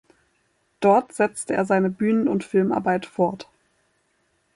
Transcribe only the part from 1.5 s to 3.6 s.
er seine Bühnen- und Filmarbeit fort.